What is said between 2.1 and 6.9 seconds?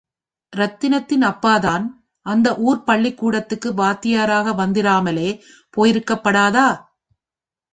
அந்த ஊர்ப் பள்ளிக்கூடத்துக்கு வாத்தியாராக வந்திராமலே போயிருக்கப்படாதா?